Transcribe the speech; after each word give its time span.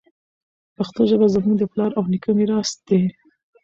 پښتو 0.77 1.01
ژبه 1.09 1.27
زموږ 1.35 1.55
د 1.59 1.63
پلار 1.71 1.91
او 1.99 2.03
نیکه 2.11 2.31
میراث 2.37 2.71
دی. 2.87 3.01